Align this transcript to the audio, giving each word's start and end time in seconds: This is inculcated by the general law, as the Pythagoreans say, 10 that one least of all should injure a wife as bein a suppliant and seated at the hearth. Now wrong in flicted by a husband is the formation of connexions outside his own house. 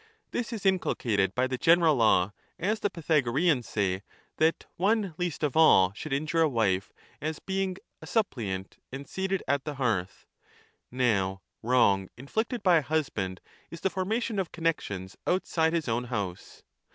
This 0.31 0.51
is 0.51 0.65
inculcated 0.65 1.35
by 1.35 1.45
the 1.45 1.59
general 1.59 1.93
law, 1.95 2.33
as 2.57 2.79
the 2.79 2.89
Pythagoreans 2.89 3.69
say, 3.69 3.99
10 3.99 4.01
that 4.37 4.65
one 4.75 5.13
least 5.19 5.43
of 5.43 5.55
all 5.55 5.91
should 5.93 6.11
injure 6.11 6.41
a 6.41 6.49
wife 6.49 6.91
as 7.21 7.37
bein 7.37 7.75
a 8.01 8.07
suppliant 8.07 8.77
and 8.91 9.07
seated 9.07 9.43
at 9.47 9.63
the 9.63 9.75
hearth. 9.75 10.25
Now 10.89 11.43
wrong 11.61 12.09
in 12.17 12.25
flicted 12.25 12.63
by 12.63 12.77
a 12.77 12.81
husband 12.81 13.41
is 13.69 13.81
the 13.81 13.91
formation 13.91 14.39
of 14.39 14.51
connexions 14.51 15.17
outside 15.27 15.73
his 15.73 15.87
own 15.87 16.05
house. 16.05 16.63